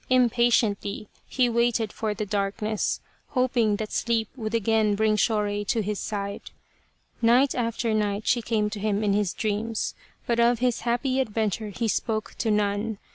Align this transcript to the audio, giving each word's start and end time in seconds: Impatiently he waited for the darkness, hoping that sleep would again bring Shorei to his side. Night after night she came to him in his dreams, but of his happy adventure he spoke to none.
Impatiently 0.09 1.09
he 1.27 1.47
waited 1.47 1.93
for 1.93 2.15
the 2.15 2.25
darkness, 2.25 3.01
hoping 3.37 3.75
that 3.75 3.91
sleep 3.91 4.27
would 4.35 4.55
again 4.55 4.95
bring 4.95 5.15
Shorei 5.15 5.63
to 5.65 5.83
his 5.83 5.99
side. 5.99 6.49
Night 7.21 7.53
after 7.53 7.93
night 7.93 8.25
she 8.25 8.41
came 8.41 8.67
to 8.71 8.79
him 8.79 9.03
in 9.03 9.13
his 9.13 9.31
dreams, 9.31 9.93
but 10.25 10.39
of 10.39 10.57
his 10.57 10.79
happy 10.89 11.19
adventure 11.19 11.69
he 11.69 11.87
spoke 11.87 12.33
to 12.39 12.49
none. 12.49 12.97